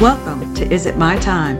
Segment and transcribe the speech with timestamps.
[0.00, 1.58] Welcome to Is It My Time?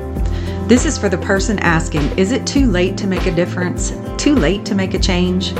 [0.66, 3.92] This is for the person asking Is it too late to make a difference?
[4.16, 5.52] Too late to make a change?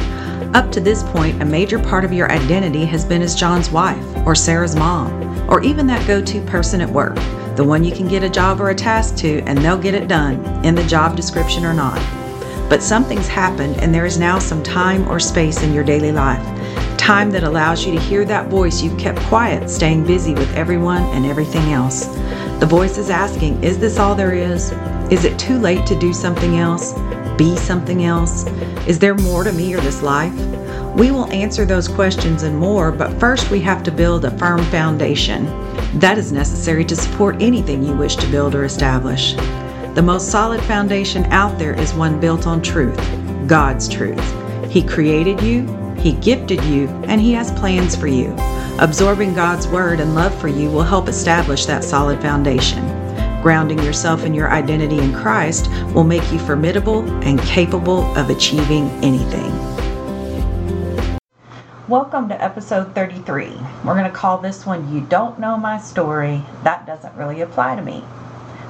[0.55, 4.03] Up to this point, a major part of your identity has been as John's wife,
[4.25, 5.13] or Sarah's mom,
[5.51, 7.17] or even that go to person at work,
[7.55, 10.09] the one you can get a job or a task to and they'll get it
[10.09, 12.01] done, in the job description or not.
[12.71, 16.47] But something's happened, and there is now some time or space in your daily life.
[16.97, 21.03] Time that allows you to hear that voice you've kept quiet, staying busy with everyone
[21.13, 22.07] and everything else.
[22.61, 24.71] The voice is asking, Is this all there is?
[25.11, 26.93] Is it too late to do something else?
[27.39, 28.45] Be something else?
[28.87, 30.35] Is there more to me or this life?
[30.95, 34.63] We will answer those questions and more, but first we have to build a firm
[34.65, 35.47] foundation.
[36.01, 39.33] That is necessary to support anything you wish to build or establish.
[39.95, 43.01] The most solid foundation out there is one built on truth
[43.47, 44.71] God's truth.
[44.71, 45.63] He created you,
[46.01, 48.35] He gifted you, and He has plans for you.
[48.79, 52.83] Absorbing God's word and love for you will help establish that solid foundation.
[53.43, 58.89] Grounding yourself in your identity in Christ will make you formidable and capable of achieving
[59.05, 59.53] anything.
[61.87, 63.53] Welcome to episode 33.
[63.85, 66.43] We're going to call this one You Don't Know My Story.
[66.65, 68.03] That doesn't really apply to me.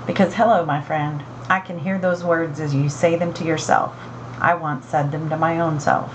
[0.04, 3.96] Because, hello, my friend, I can hear those words as you say them to yourself.
[4.40, 6.12] I once said them to my own self.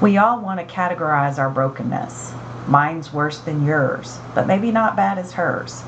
[0.00, 2.32] We all want to categorize our brokenness.
[2.66, 5.82] Mine's worse than yours, but maybe not bad as hers.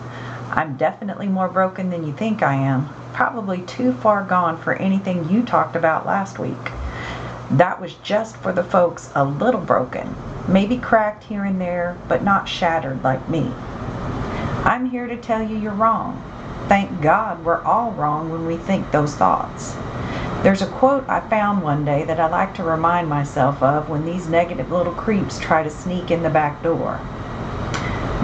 [0.50, 5.28] I'm definitely more broken than you think I am, probably too far gone for anything
[5.28, 6.72] you talked about last week.
[7.52, 10.14] That was just for the folks a little broken,
[10.48, 13.52] maybe cracked here and there, but not shattered like me.
[14.64, 16.20] I'm here to tell you you're wrong
[16.70, 19.74] thank God we're all wrong when we think those thoughts.
[20.42, 24.06] There's a quote I found one day that I like to remind myself of when
[24.06, 26.98] these negative little creeps try to sneak in the back door.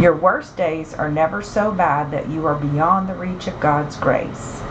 [0.01, 3.97] Your worst days are never so bad that you are beyond the reach of God's
[3.97, 4.63] grace.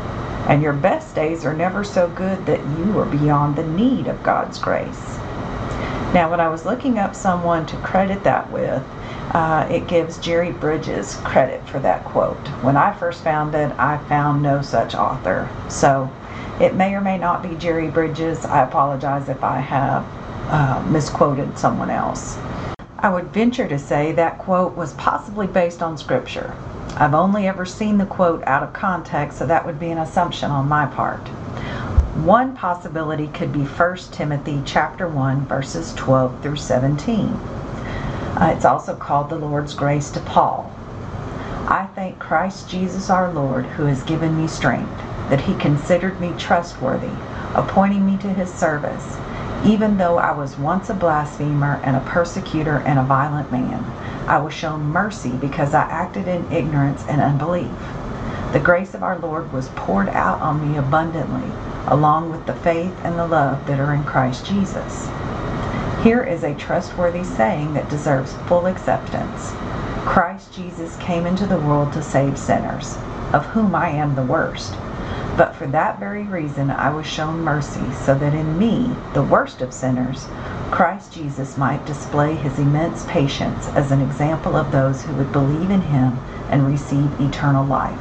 [0.47, 4.23] And your best days are never so good that you are beyond the need of
[4.23, 5.20] God's grace.
[6.15, 8.83] Now, when I was looking up someone to credit that with,
[9.36, 12.47] uh, it gives Jerry Bridges credit for that quote.
[12.64, 15.47] When I first found it, I found no such author.
[15.70, 16.09] So
[16.60, 18.45] it may or may not be Jerry Bridges.
[18.45, 20.05] I apologize if I have
[20.49, 22.38] uh, misquoted someone else.
[22.99, 26.55] I would venture to say that quote was possibly based on scripture.
[26.98, 30.49] I've only ever seen the quote out of context, so that would be an assumption
[30.49, 31.27] on my part.
[32.23, 37.26] One possibility could be 1 Timothy chapter 1 verses 12 through 17.
[37.26, 40.71] Uh, it's also called the Lord's grace to Paul.
[41.67, 46.33] I thank Christ Jesus our Lord, who has given me strength, that he considered me
[46.37, 47.13] trustworthy,
[47.55, 49.17] appointing me to his service,
[49.65, 53.83] even though I was once a blasphemer and a persecutor and a violent man.
[54.27, 57.71] I was shown mercy because I acted in ignorance and unbelief.
[58.53, 61.52] The grace of our Lord was poured out on me abundantly,
[61.87, 65.09] along with the faith and the love that are in Christ Jesus.
[66.03, 69.52] Here is a trustworthy saying that deserves full acceptance.
[70.05, 72.95] Christ Jesus came into the world to save sinners,
[73.33, 74.75] of whom I am the worst.
[75.37, 79.61] But for that very reason I was shown mercy, so that in me, the worst
[79.61, 80.27] of sinners,
[80.71, 85.69] Christ Jesus might display his immense patience as an example of those who would believe
[85.69, 86.17] in him
[86.49, 87.99] and receive eternal life.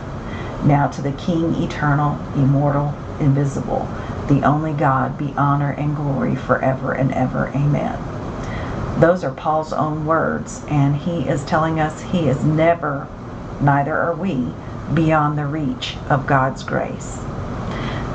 [0.65, 3.89] Now to the King eternal, immortal, invisible,
[4.29, 7.49] the only God, be honor and glory forever and ever.
[7.49, 7.99] Amen.
[9.01, 13.09] Those are Paul's own words, and he is telling us he is never,
[13.61, 14.55] neither are we,
[14.93, 17.21] beyond the reach of God's grace.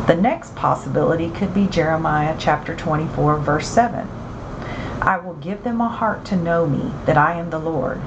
[0.07, 4.07] The next possibility could be Jeremiah chapter 24, verse 7.
[5.01, 8.01] I will give them a heart to know me, that I am the Lord.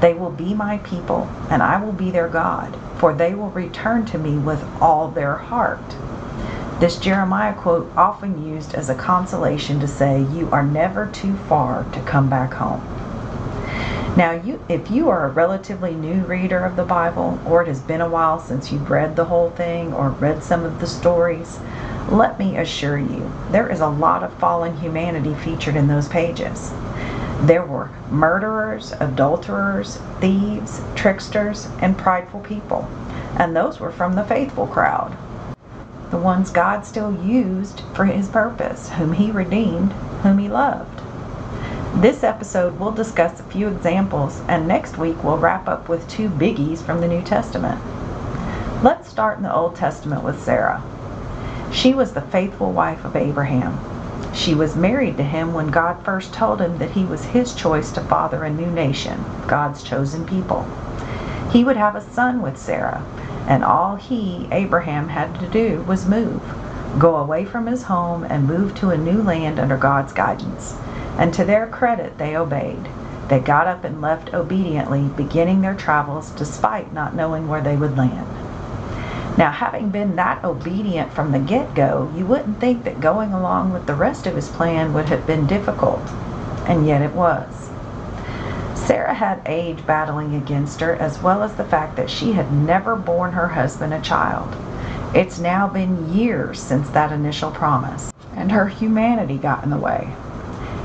[0.00, 4.04] They will be my people, and I will be their God, for they will return
[4.06, 5.96] to me with all their heart.
[6.80, 11.84] This Jeremiah quote often used as a consolation to say you are never too far
[11.92, 12.82] to come back home.
[14.14, 17.80] Now, you, if you are a relatively new reader of the Bible, or it has
[17.80, 21.58] been a while since you've read the whole thing or read some of the stories,
[22.10, 26.72] let me assure you, there is a lot of fallen humanity featured in those pages.
[27.40, 32.86] There were murderers, adulterers, thieves, tricksters, and prideful people,
[33.38, 35.16] and those were from the faithful crowd
[36.12, 39.92] the ones God still used for his purpose, whom he redeemed,
[40.22, 41.01] whom he loved.
[41.96, 46.30] This episode we'll discuss a few examples, and next week we'll wrap up with two
[46.30, 47.78] biggies from the New Testament.
[48.82, 50.82] Let's start in the Old Testament with Sarah.
[51.70, 53.78] She was the faithful wife of Abraham.
[54.34, 57.92] She was married to him when God first told him that he was his choice
[57.92, 60.66] to father a new nation, God's chosen people.
[61.50, 63.04] He would have a son with Sarah,
[63.46, 66.40] and all he, Abraham, had to do was move,
[66.98, 70.74] go away from his home and move to a new land under God's guidance.
[71.18, 72.88] And to their credit, they obeyed.
[73.28, 77.96] They got up and left obediently, beginning their travels despite not knowing where they would
[77.96, 78.28] land.
[79.38, 83.72] Now, having been that obedient from the get go, you wouldn't think that going along
[83.72, 86.02] with the rest of his plan would have been difficult.
[86.66, 87.70] And yet it was.
[88.74, 92.96] Sarah had age battling against her, as well as the fact that she had never
[92.96, 94.54] borne her husband a child.
[95.14, 100.12] It's now been years since that initial promise, and her humanity got in the way.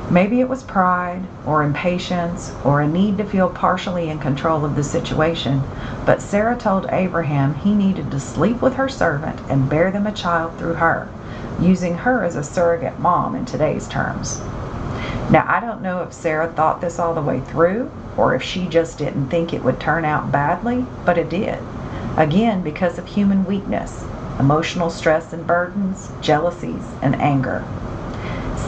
[0.10, 4.78] Maybe it was pride, or impatience, or a need to feel partially in control of
[4.78, 5.62] the situation,
[6.06, 10.14] but Sarah told Abraham he needed to sleep with her servant and bear them a
[10.14, 11.10] child through her,
[11.60, 14.40] using her as a surrogate mom in today's terms.
[15.30, 18.66] Now, I don't know if Sarah thought this all the way through, or if she
[18.68, 21.60] just didn't think it would turn out badly, but it did.
[22.16, 24.06] Again, because of human weakness,
[24.40, 27.66] emotional stress and burdens, jealousies, and anger.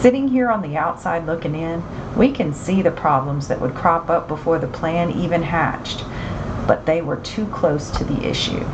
[0.01, 1.83] Sitting here on the outside looking in,
[2.15, 6.05] we can see the problems that would crop up before the plan even hatched,
[6.65, 8.65] but they were too close to the issue.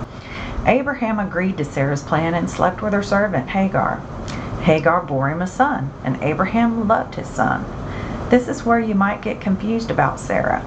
[0.68, 3.98] Abraham agreed to Sarah's plan and slept with her servant Hagar.
[4.62, 7.66] Hagar bore him a son, and Abraham loved his son.
[8.30, 10.64] This is where you might get confused about Sarah.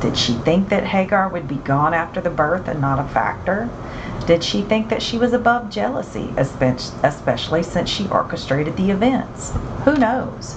[0.00, 3.68] Did she think that Hagar would be gone after the birth and not a factor?
[4.30, 9.52] Did she think that she was above jealousy, especially since she orchestrated the events?
[9.84, 10.54] Who knows?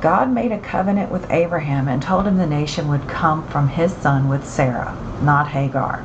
[0.00, 3.92] God made a covenant with Abraham and told him the nation would come from his
[3.92, 6.02] son with Sarah, not Hagar.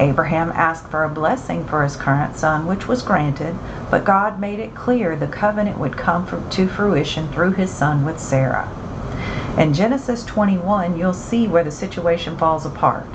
[0.00, 3.54] Abraham asked for a blessing for his current son, which was granted,
[3.88, 8.18] but God made it clear the covenant would come to fruition through his son with
[8.18, 8.68] Sarah.
[9.56, 13.06] In Genesis 21, you'll see where the situation falls apart.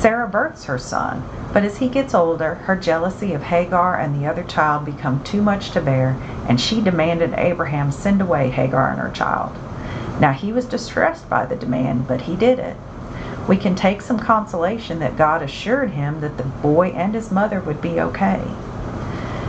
[0.00, 4.26] Sarah births her son, but as he gets older, her jealousy of Hagar and the
[4.26, 6.16] other child become too much to bear,
[6.48, 9.52] and she demanded Abraham send away Hagar and her child.
[10.18, 12.78] Now he was distressed by the demand, but he did it.
[13.46, 17.60] We can take some consolation that God assured him that the boy and his mother
[17.60, 18.42] would be okay.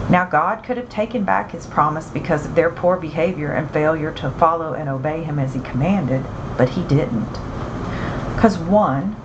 [0.10, 4.12] Now, God could have taken back his promise because of their poor behavior and failure
[4.16, 6.26] to follow and obey him as he commanded,
[6.58, 7.40] but he didn't.
[8.36, 9.16] Because, one,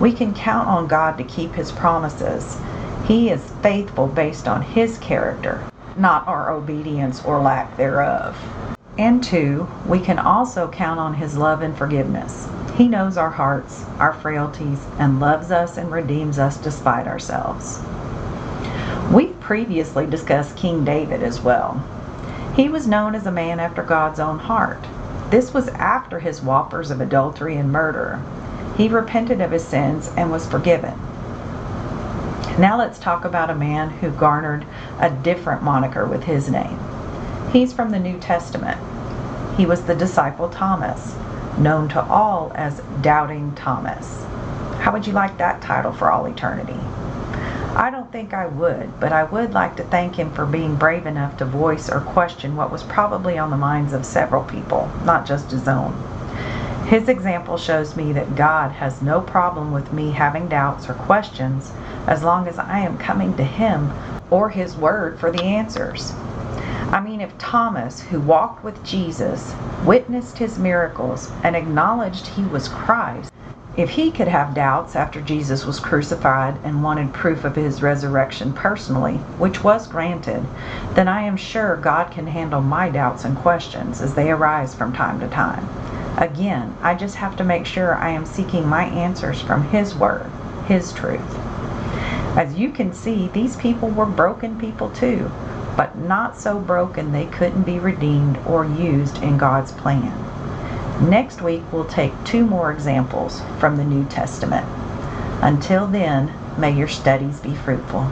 [0.00, 2.58] we can count on God to keep His promises.
[3.06, 5.64] He is faithful based on His character,
[5.96, 8.36] not our obedience or lack thereof.
[8.98, 12.48] And two, we can also count on His love and forgiveness.
[12.76, 17.80] He knows our hearts, our frailties, and loves us and redeems us despite ourselves.
[19.12, 21.82] We've previously discussed King David as well.
[22.54, 24.84] He was known as a man after God's own heart.
[25.30, 28.22] This was after his whoppers of adultery and murder,
[28.78, 30.94] he repented of his sins and was forgiven.
[32.58, 34.64] Now let's talk about a man who garnered
[35.00, 36.78] a different moniker with his name.
[37.52, 38.78] He's from the New Testament.
[39.56, 41.16] He was the disciple Thomas,
[41.58, 44.24] known to all as Doubting Thomas.
[44.78, 46.78] How would you like that title for all eternity?
[47.74, 51.06] I don't think I would, but I would like to thank him for being brave
[51.06, 55.26] enough to voice or question what was probably on the minds of several people, not
[55.26, 55.96] just his own.
[56.88, 61.70] His example shows me that God has no problem with me having doubts or questions
[62.06, 63.92] as long as I am coming to Him
[64.30, 66.14] or His Word for the answers.
[66.90, 69.54] I mean, if Thomas, who walked with Jesus,
[69.84, 73.30] witnessed his miracles, and acknowledged he was Christ,
[73.76, 78.54] if he could have doubts after Jesus was crucified and wanted proof of his resurrection
[78.54, 80.42] personally, which was granted,
[80.94, 84.94] then I am sure God can handle my doubts and questions as they arise from
[84.94, 85.68] time to time.
[86.18, 90.28] Again, I just have to make sure I am seeking my answers from His Word,
[90.66, 91.36] His truth.
[92.36, 95.30] As you can see, these people were broken people too,
[95.76, 100.12] but not so broken they couldn't be redeemed or used in God's plan.
[101.08, 104.66] Next week, we'll take two more examples from the New Testament.
[105.42, 108.10] Until then, may your studies be fruitful.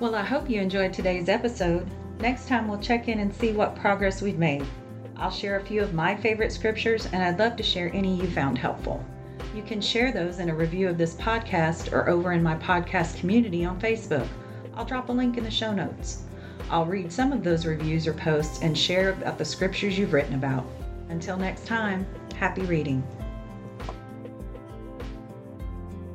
[0.00, 1.86] Well, I hope you enjoyed today's episode.
[2.18, 4.64] Next time, we'll check in and see what progress we've made.
[5.16, 8.26] I'll share a few of my favorite scriptures, and I'd love to share any you
[8.28, 9.04] found helpful.
[9.54, 13.18] You can share those in a review of this podcast or over in my podcast
[13.18, 14.26] community on Facebook.
[14.74, 16.22] I'll drop a link in the show notes.
[16.70, 20.34] I'll read some of those reviews or posts and share about the scriptures you've written
[20.34, 20.66] about.
[21.08, 23.02] Until next time, happy reading.